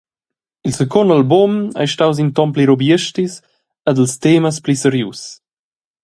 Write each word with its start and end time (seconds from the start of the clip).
Il 0.67 0.73
secund 0.77 1.11
album 1.17 1.51
ei 1.81 1.89
staus 1.93 2.17
in 2.23 2.31
ton 2.35 2.49
pli 2.53 2.63
rubiestis 2.67 3.33
ed 3.89 3.95
ils 4.03 4.13
temas 4.23 4.57
pli 4.63 4.75
serius. 4.83 5.21